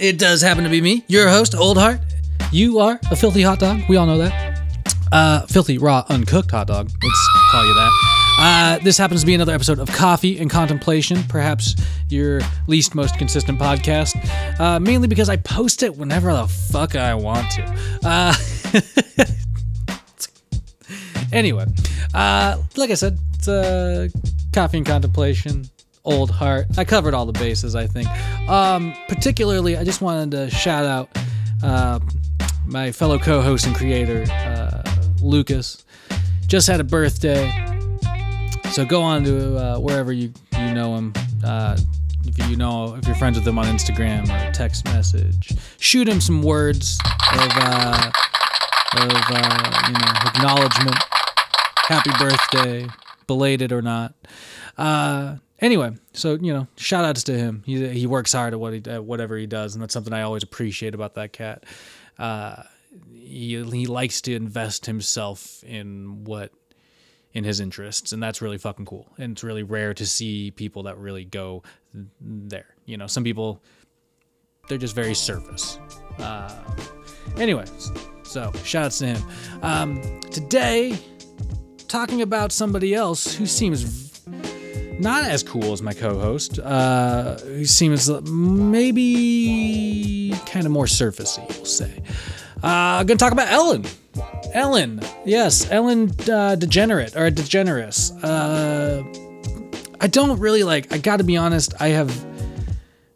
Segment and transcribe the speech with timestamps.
[0.00, 2.00] It does happen to be me, your host, Old Heart.
[2.52, 3.82] You are a filthy hot dog.
[3.86, 4.58] We all know that.
[5.12, 6.90] Uh, filthy, raw, uncooked hot dog.
[7.02, 7.90] Let's call you that.
[8.40, 11.76] Uh, this happens to be another episode of Coffee and Contemplation, perhaps
[12.08, 14.16] your least most consistent podcast.
[14.58, 17.98] Uh, mainly because I post it whenever the fuck I want to.
[18.02, 18.34] Uh,
[21.30, 21.66] anyway,
[22.14, 24.08] uh, like I said, it's uh,
[24.54, 25.68] Coffee and Contemplation
[26.04, 26.66] old heart.
[26.78, 28.08] I covered all the bases, I think.
[28.48, 31.08] Um, particularly, I just wanted to shout out
[31.62, 32.00] uh,
[32.66, 34.82] my fellow co-host and creator, uh,
[35.22, 35.84] Lucas.
[36.46, 37.50] Just had a birthday,
[38.72, 41.12] so go on to uh, wherever you you know him.
[41.44, 41.76] Uh,
[42.24, 46.20] if you know, if you're friends with him on Instagram or text message, shoot him
[46.20, 46.98] some words
[47.32, 48.10] of uh,
[48.94, 50.96] of uh, you know acknowledgement.
[51.86, 52.86] Happy birthday,
[53.26, 54.14] belated or not.
[55.60, 57.62] Anyway, so you know, shout outs to him.
[57.66, 60.22] He he works hard at what he at whatever he does, and that's something I
[60.22, 61.64] always appreciate about that cat.
[62.18, 62.62] Uh,
[63.12, 66.50] he he likes to invest himself in what
[67.32, 69.12] in his interests, and that's really fucking cool.
[69.18, 71.62] And it's really rare to see people that really go
[72.20, 72.74] there.
[72.86, 73.62] You know, some people
[74.68, 75.78] they're just very surface.
[76.18, 76.54] Uh,
[77.36, 77.64] anyway,
[78.22, 79.22] so shout outs to him.
[79.62, 80.98] Um, today,
[81.86, 84.09] talking about somebody else who seems
[85.00, 86.58] not as cool as my co-host.
[86.58, 92.02] Uh, who seems maybe kind of more surfacey, we'll say.
[92.62, 93.84] Uh, I'm gonna talk about Ellen.
[94.52, 98.12] Ellen, yes, Ellen uh, Degenerate or Degeneres.
[98.22, 99.02] Uh,
[100.00, 100.92] I don't really like.
[100.92, 101.74] I got to be honest.
[101.80, 102.29] I have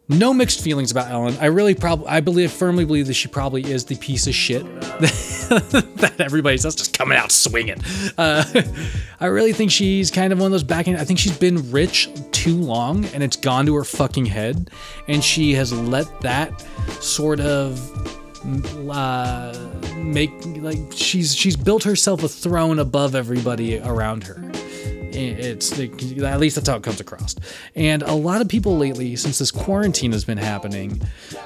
[0.07, 1.35] no mixed feelings about Ellen.
[1.39, 4.63] I really probably, I believe, firmly believe that she probably is the piece of shit
[4.81, 7.81] that everybody's just coming out swinging.
[8.17, 8.43] Uh,
[9.19, 10.95] I really think she's kind of one of those backing.
[10.95, 14.69] I think she's been rich too long, and it's gone to her fucking head,
[15.07, 16.61] and she has let that
[17.01, 17.79] sort of
[18.91, 19.57] uh,
[19.97, 24.51] make like she's she's built herself a throne above everybody around her
[25.15, 27.35] it's at least that's how it comes across.
[27.75, 31.01] And a lot of people lately, since this quarantine has been happening,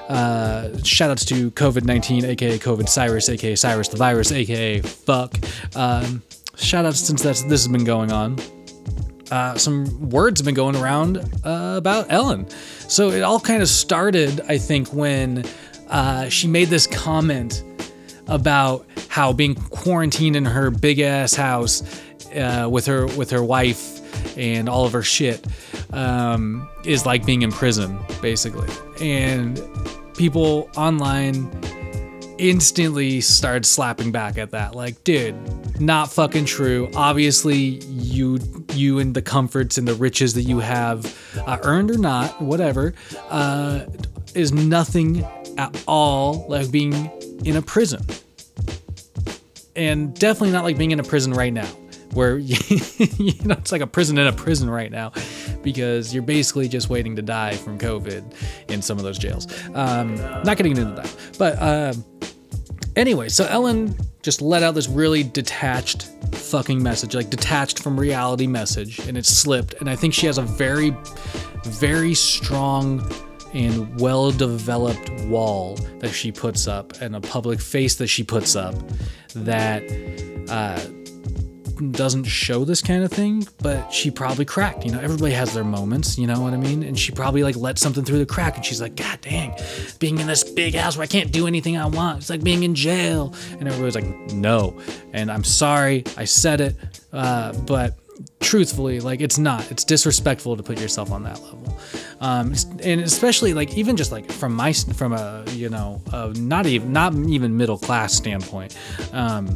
[0.08, 5.34] uh, shout outs to COVID 19, aka COVID Cyrus, aka Cyrus the virus, aka fuck.
[5.74, 6.22] Um,
[6.56, 8.38] shout outs since that's, this has been going on.
[9.30, 12.48] Uh, some words have been going around uh, about Ellen.
[12.88, 15.44] So it all kind of started, I think, when
[15.88, 17.62] uh, she made this comment
[18.26, 21.82] about how being quarantined in her big ass house
[22.36, 24.00] uh, with her with her wife
[24.36, 25.44] and all of her shit
[25.92, 28.68] um, is like being in prison basically.
[29.00, 29.60] And
[30.16, 31.50] people online
[32.38, 34.74] instantly started slapping back at that.
[34.74, 35.36] Like dude
[35.80, 36.90] not fucking true.
[36.94, 38.38] Obviously you
[38.74, 42.94] you and the comforts and the riches that you have uh, earned or not whatever
[43.30, 43.86] uh,
[44.34, 45.24] is nothing
[45.58, 47.10] at all like being
[47.44, 48.04] in a prison.
[49.76, 51.68] And definitely not like being in a prison right now
[52.12, 55.12] where you, know it's like a prison in a prison right now
[55.62, 58.34] because you're basically just waiting to die from COVID
[58.68, 59.46] in some of those jails.
[59.74, 61.94] Um, not getting into that, but uh,
[62.96, 68.46] anyway, so Ellen just let out this really detached fucking message, like detached from reality
[68.46, 69.74] message, and it slipped.
[69.74, 70.94] And I think she has a very,
[71.64, 73.08] very strong
[73.52, 78.54] and well developed wall that she puts up and a public face that she puts
[78.54, 78.74] up
[79.34, 79.82] that
[80.48, 80.80] uh,
[81.80, 84.84] doesn't show this kind of thing, but she probably cracked.
[84.84, 86.82] You know, everybody has their moments, you know what I mean?
[86.82, 89.54] And she probably like let something through the crack and she's like, God dang,
[89.98, 92.18] being in this big house where I can't do anything I want.
[92.18, 93.34] It's like being in jail.
[93.58, 94.80] And everybody's like, no.
[95.12, 96.76] And I'm sorry, I said it,
[97.12, 97.98] uh, but
[98.40, 101.78] truthfully like it's not it's disrespectful to put yourself on that level
[102.20, 106.66] um, and especially like even just like from my from a you know a not
[106.66, 108.76] even not even middle class standpoint
[109.12, 109.54] um,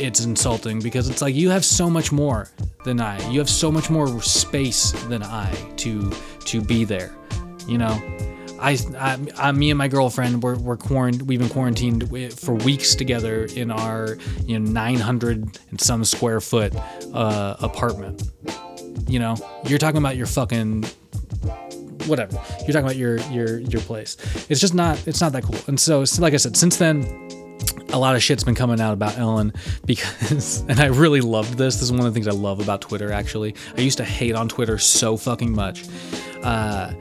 [0.00, 2.48] it's insulting because it's like you have so much more
[2.84, 3.26] than I.
[3.30, 6.10] You have so much more space than I to
[6.46, 7.14] to be there.
[7.66, 8.00] You know,
[8.60, 12.08] I, I, I me and my girlfriend we're we're quarant- we've been quarantined
[12.38, 16.74] for weeks together in our you know 900 and some square foot
[17.12, 18.22] uh, apartment.
[19.08, 20.84] You know, you're talking about your fucking
[22.06, 22.40] whatever.
[22.60, 24.16] You're talking about your your your place.
[24.48, 25.58] It's just not it's not that cool.
[25.66, 27.04] And so, like I said, since then
[27.96, 29.54] a lot of shit's been coming out about Ellen
[29.86, 31.76] because, and I really loved this.
[31.76, 33.54] This is one of the things I love about Twitter, actually.
[33.76, 35.86] I used to hate on Twitter so fucking much.
[36.42, 36.92] Uh,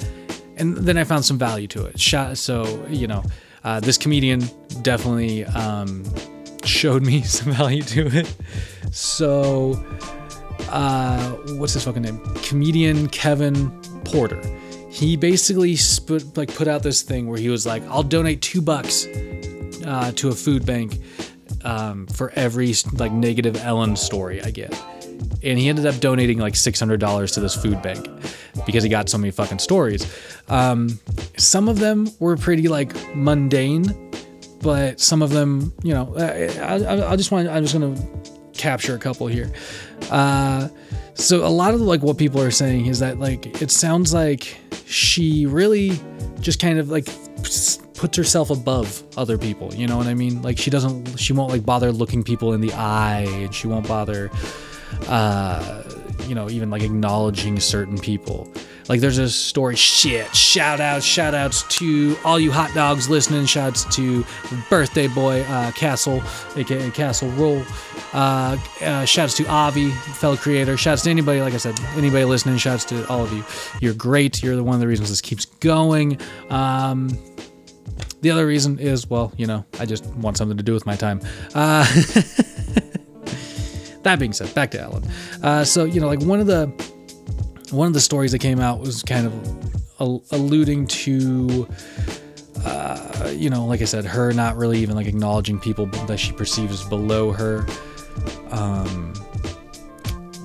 [0.55, 1.99] and then I found some value to it.
[2.37, 3.23] So, you know,
[3.65, 4.43] uh, this comedian
[4.81, 6.05] definitely um,
[6.63, 8.33] showed me some value to it.
[8.91, 9.83] So,
[10.69, 12.19] uh, what's his fucking name?
[12.35, 13.69] Comedian Kevin
[14.05, 14.41] Porter.
[14.89, 18.61] He basically sput, like put out this thing where he was like, "I'll donate two
[18.61, 19.05] bucks
[19.85, 20.99] uh, to a food bank
[21.63, 24.73] um, for every like negative Ellen story I get.
[25.43, 28.07] And he ended up donating like $600 to this food bank
[28.65, 30.11] because he got so many fucking stories.
[30.49, 30.99] Um,
[31.37, 34.11] some of them were pretty like mundane,
[34.61, 38.31] but some of them, you know, I, I, I just want, I'm just going to
[38.53, 39.51] capture a couple here.
[40.09, 40.69] Uh,
[41.13, 44.57] so a lot of like what people are saying is that like it sounds like
[44.85, 45.99] she really
[46.39, 47.07] just kind of like
[47.95, 49.73] puts herself above other people.
[49.73, 50.41] You know what I mean?
[50.41, 53.87] Like she doesn't, she won't like bother looking people in the eye, and she won't
[53.87, 54.29] bother,
[55.07, 55.83] uh,
[56.27, 58.51] you know, even like acknowledging certain people.
[58.87, 59.75] Like there's a story.
[59.75, 60.33] Shit!
[60.35, 63.45] Shout outs, shout outs to all you hot dogs listening.
[63.47, 64.23] Shouts to
[64.69, 66.21] birthday boy uh, Castle,
[66.55, 67.63] aka Castle Roll.
[68.13, 70.77] Uh, uh, shouts to Avi, fellow creator.
[70.77, 72.57] Shouts to anybody, like I said, anybody listening.
[72.57, 73.43] Shouts to all of you.
[73.81, 74.43] You're great.
[74.43, 76.19] You're the one of the reasons this keeps going.
[76.49, 77.17] Um,
[78.25, 80.95] the other reason is, well, you know, I just want something to do with my
[80.95, 81.21] time.
[81.53, 81.83] Uh,
[84.01, 85.03] that being said, back to Alan.
[85.43, 86.65] Uh, so you know, like one of the
[87.69, 91.67] one of the stories that came out was kind of alluding to.
[92.65, 96.31] Uh, you know, like I said, her not really even like acknowledging people that she
[96.31, 97.67] perceives below her.
[98.49, 99.13] Um,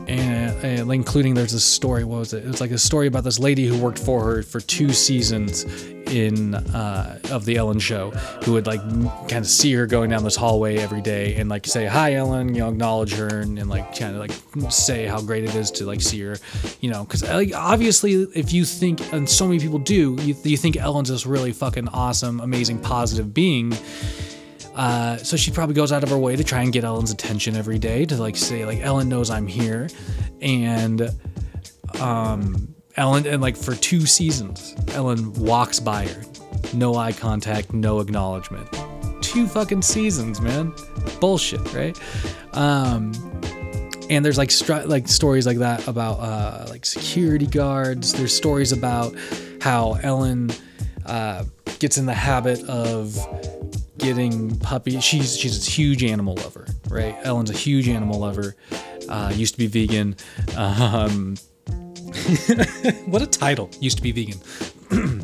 [0.06, 2.04] and, and, including there's a story.
[2.04, 2.44] What was it?
[2.44, 5.64] It was like a story about this lady who worked for her for two seasons
[6.10, 8.10] in uh, of the Ellen show,
[8.44, 8.80] who would like
[9.28, 12.54] kind of see her going down this hallway every day and like say hi Ellen,
[12.54, 15.70] you know, acknowledge her and, and like kind of like say how great it is
[15.72, 16.36] to like see her,
[16.80, 20.56] you know, because like obviously if you think and so many people do, you, you
[20.56, 23.72] think Ellen's this really fucking awesome, amazing, positive being.
[24.74, 27.56] Uh, so she probably goes out of her way to try and get Ellen's attention
[27.56, 29.88] every day to like say like Ellen knows I'm here,
[30.40, 31.10] and
[32.00, 36.22] um, Ellen, and like for two seasons, Ellen walks by her.
[36.74, 38.68] No eye contact, no acknowledgement.
[39.22, 40.74] Two fucking seasons, man.
[41.18, 41.98] Bullshit, right?
[42.52, 43.12] Um,
[44.10, 48.12] and there's like stri- like stories like that about uh, like security guards.
[48.12, 49.16] There's stories about
[49.62, 50.50] how Ellen
[51.06, 51.44] uh,
[51.78, 53.16] gets in the habit of
[53.96, 55.02] getting puppies.
[55.02, 57.16] She's she's a huge animal lover, right?
[57.22, 58.56] Ellen's a huge animal lover.
[59.08, 60.16] Uh, used to be vegan.
[60.54, 61.36] Um,
[63.06, 63.70] what a title.
[63.80, 64.40] Used to be vegan.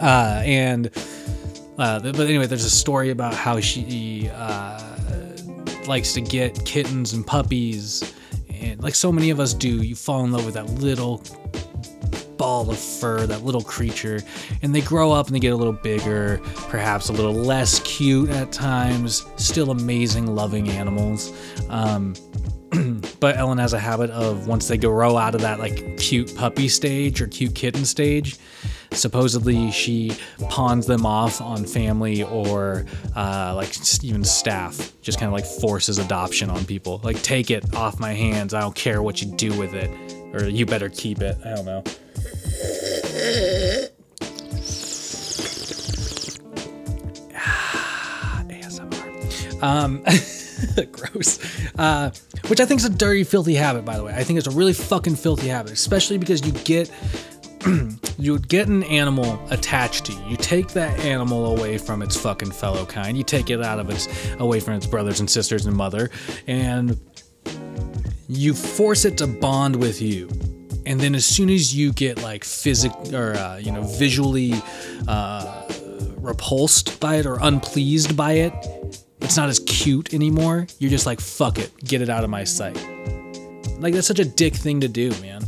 [0.00, 0.90] uh, and
[1.78, 4.80] uh, but anyway, there's a story about how she uh,
[5.86, 8.14] likes to get kittens and puppies,
[8.48, 11.22] and like so many of us do, you fall in love with that little
[12.36, 14.20] ball of fur, that little creature,
[14.62, 18.30] and they grow up and they get a little bigger, perhaps a little less cute
[18.30, 21.32] at times, still amazing, loving animals.
[21.68, 22.14] Um,
[23.20, 26.68] but Ellen has a habit of once they grow out of that like cute puppy
[26.68, 28.38] stage or cute kitten stage,
[28.92, 30.16] supposedly she
[30.48, 34.92] pawns them off on family or uh, like even staff.
[35.02, 37.00] Just kind of like forces adoption on people.
[37.04, 38.54] Like take it off my hands.
[38.54, 39.90] I don't care what you do with it,
[40.34, 41.36] or you better keep it.
[41.44, 41.84] I don't know.
[49.62, 50.04] Um.
[50.92, 51.38] Gross.
[51.78, 52.10] Uh,
[52.48, 54.14] which I think is a dirty, filthy habit, by the way.
[54.14, 56.90] I think it's a really fucking filthy habit, especially because you get
[58.18, 60.20] you get an animal attached to you.
[60.28, 63.16] You take that animal away from its fucking fellow kind.
[63.16, 66.10] You take it out of its away from its brothers and sisters and mother,
[66.46, 66.98] and
[68.28, 70.28] you force it to bond with you.
[70.86, 74.54] And then as soon as you get like physic or uh, you know visually
[75.06, 75.68] uh,
[76.16, 80.66] repulsed by it or unpleased by it, it's not as cute anymore.
[80.78, 82.76] You're just like, fuck it, get it out of my sight.
[83.78, 85.42] Like that's such a dick thing to do, man.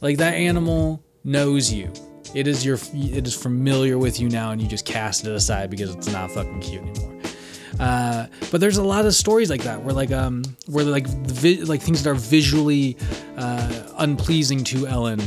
[0.00, 1.92] Like that animal knows you.
[2.34, 5.70] It is your it is familiar with you now and you just cast it aside
[5.70, 7.20] because it's not fucking cute anymore.
[7.78, 11.62] Uh, but there's a lot of stories like that where like um where like vi-
[11.62, 12.96] like things that are visually
[13.36, 15.20] uh, unpleasing to Ellen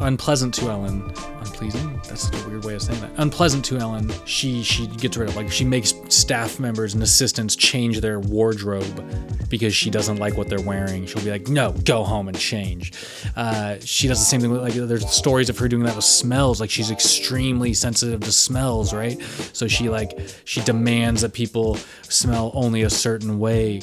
[0.00, 1.02] unpleasant to Ellen.
[1.40, 2.00] Unpleasing?
[2.08, 3.10] That's a weird way of saying that.
[3.18, 4.10] Unpleasant to Ellen.
[4.24, 9.04] She she gets rid of like she makes staff members and assistants change their wardrobe
[9.48, 11.06] because she doesn't like what they're wearing.
[11.06, 12.92] She'll be like, "No, go home and change."
[13.36, 16.04] Uh, she does the same thing with like there's stories of her doing that with
[16.04, 16.60] smells.
[16.60, 19.20] Like she's extremely sensitive to smells, right?
[19.52, 23.80] So she like she demands that people smell only a certain way.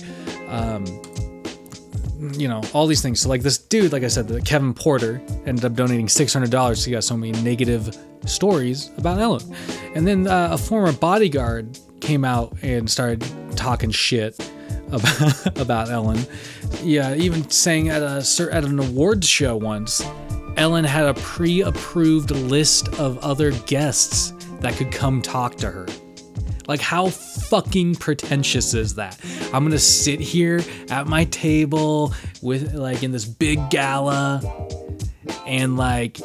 [0.47, 0.85] Um,
[2.19, 3.21] you know all these things.
[3.21, 6.91] So like this dude like i said the kevin porter ended up donating $600 he
[6.91, 7.95] got so many negative
[8.25, 9.55] stories about ellen
[9.95, 14.39] and then uh, a former bodyguard came out and started talking shit
[14.91, 16.19] about, about ellen.
[16.81, 20.01] Yeah even saying at a at an awards show once
[20.55, 25.85] ellen had a pre-approved list of other guests that could come talk to her
[26.67, 29.19] like, how fucking pretentious is that?
[29.53, 34.41] I'm gonna sit here at my table with, like, in this big gala,
[35.45, 36.19] and, like,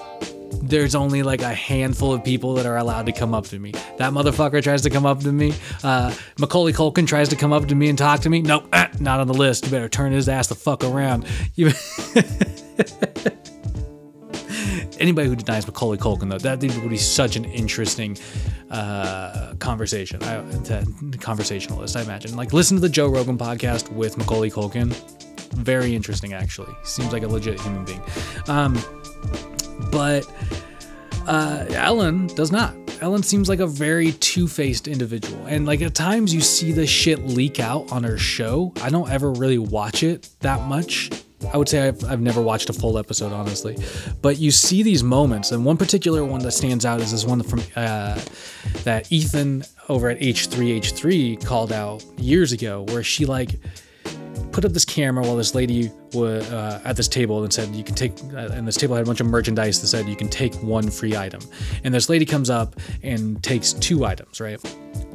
[0.63, 3.73] there's only like a handful of people that are allowed to come up to me.
[3.99, 5.55] That motherfucker tries to come up to me.
[5.83, 8.43] Uh, Macaulay Culkin tries to come up to me and talk to me.
[8.43, 9.65] Nope, ah, not on the list.
[9.65, 11.27] You better turn his ass the fuck around.
[11.57, 11.73] You.
[14.99, 18.17] Anybody who denies Macaulay Culkin, though, that would be such an interesting
[18.71, 20.23] uh, conversation.
[20.23, 22.37] I, that, conversationalist, I imagine.
[22.37, 24.93] Like, listen to the Joe Rogan podcast with Macaulay Culkin.
[25.55, 26.73] Very interesting, actually.
[26.85, 28.03] Seems like a legit human being.
[28.49, 28.79] Um,
[29.91, 30.31] but
[31.27, 32.75] uh, Ellen does not.
[33.01, 37.19] Ellen seems like a very two-faced individual, and like at times you see the shit
[37.27, 38.73] leak out on her show.
[38.81, 41.11] I don't ever really watch it that much.
[41.53, 43.77] I would say I've, I've never watched a full episode, honestly.
[44.21, 47.43] But you see these moments, and one particular one that stands out is this one
[47.43, 48.21] from uh,
[48.85, 53.59] that Ethan over at H3H3 called out years ago, where she like
[54.53, 57.83] put up this camera while this lady was uh, at this table and said you
[57.83, 60.29] can take uh, and this table had a bunch of merchandise that said you can
[60.29, 61.41] take one free item.
[61.85, 64.61] And this lady comes up and takes two items right?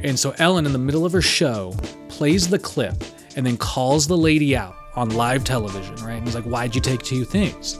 [0.03, 1.75] And so ellen in the middle of her show
[2.09, 2.95] plays the clip
[3.35, 6.15] and then calls the lady out on live television right?
[6.15, 7.77] And he's like why'd you take two things?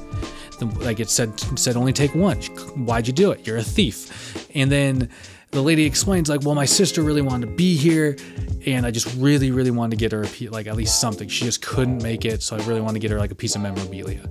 [0.61, 2.39] Like it said said only take one.
[2.85, 3.45] Why'd you do it?
[3.45, 4.47] You're a thief.
[4.55, 5.09] And then
[5.51, 8.17] the lady explains like well my sister really wanted to be here
[8.65, 11.27] and i just really really wanted to get her a piece, like at least something.
[11.27, 13.55] She just couldn't make it so i really wanted to get her like a piece
[13.55, 14.29] of memorabilia.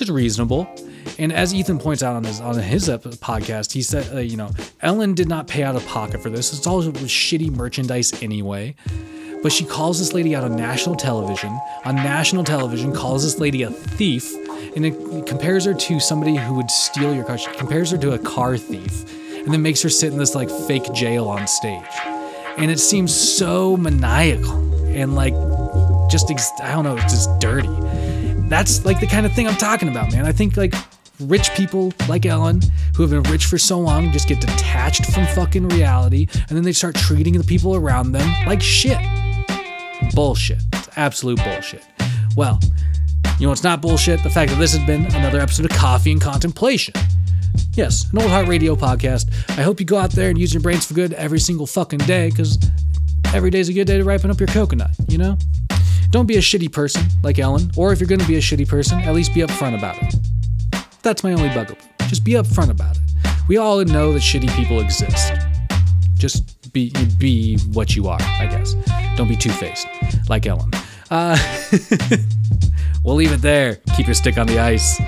[0.00, 0.66] Is reasonable.
[1.18, 4.50] And as ethan points out on his on his podcast he said uh, you know
[4.80, 6.52] ellen did not pay out of pocket for this.
[6.52, 8.74] It's all shitty merchandise anyway
[9.42, 13.62] but she calls this lady out on national television on national television calls this lady
[13.62, 14.34] a thief
[14.76, 18.12] and it compares her to somebody who would steal your car she compares her to
[18.12, 19.04] a car thief
[19.44, 21.82] and then makes her sit in this like fake jail on stage.
[22.56, 25.34] And it seems so maniacal and like
[26.10, 27.68] just ex- I don't know, it's just dirty.
[28.48, 30.26] That's like the kind of thing I'm talking about, man.
[30.26, 30.74] I think like
[31.20, 32.60] rich people like Ellen,
[32.96, 36.62] who have been rich for so long, just get detached from fucking reality, and then
[36.62, 38.98] they start treating the people around them like shit.
[40.14, 40.62] Bullshit.
[40.74, 41.84] It's absolute bullshit.
[42.36, 42.60] Well,
[43.38, 44.22] you know it's not bullshit?
[44.22, 46.94] The fact that this has been another episode of Coffee and Contemplation.
[47.74, 49.30] Yes, an old heart radio podcast.
[49.58, 52.00] I hope you go out there and use your brains for good every single fucking
[52.00, 52.58] day, because
[53.34, 55.36] every day's a good day to ripen up your coconut, you know?
[56.10, 59.00] Don't be a shitty person like Ellen, or if you're gonna be a shitty person,
[59.00, 60.14] at least be upfront about it.
[61.02, 61.80] That's my only bugaboo.
[62.08, 63.02] Just be upfront about it.
[63.48, 65.32] We all know that shitty people exist.
[66.14, 68.74] Just be be what you are, I guess.
[69.16, 69.86] Don't be two-faced
[70.28, 70.70] like Ellen.
[71.10, 71.36] Uh,
[73.04, 73.76] we'll leave it there.
[73.96, 75.00] Keep your stick on the ice.